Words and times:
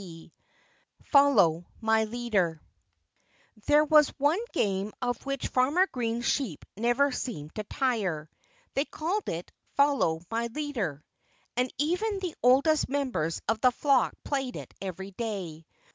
XIII 0.01 0.33
FOLLOW 1.11 1.65
MY 1.79 2.05
LEADER 2.05 2.59
There 3.67 3.83
was 3.85 4.09
one 4.17 4.39
game 4.51 4.93
of 4.99 5.23
which 5.27 5.49
Farmer 5.49 5.85
Green's 5.85 6.25
sheep 6.25 6.65
never 6.75 7.11
seemed 7.11 7.53
to 7.53 7.63
tire. 7.65 8.27
They 8.73 8.85
called 8.85 9.29
it 9.29 9.51
"Follow 9.77 10.21
My 10.31 10.47
Leader." 10.47 11.03
And 11.55 11.71
even 11.77 12.17
the 12.17 12.33
oldest 12.41 12.89
members 12.89 13.43
of 13.47 13.61
the 13.61 13.69
flock 13.71 14.15
played 14.25 14.55
it 14.55 14.73
every 14.81 15.11
day. 15.11 15.67